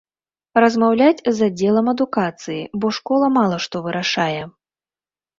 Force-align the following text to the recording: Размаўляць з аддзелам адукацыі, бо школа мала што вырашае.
Размаўляць 0.63 1.25
з 1.39 1.49
аддзелам 1.49 1.91
адукацыі, 1.93 2.57
бо 2.85 2.91
школа 2.99 3.25
мала 3.35 3.57
што 3.67 3.75
вырашае. 3.89 4.41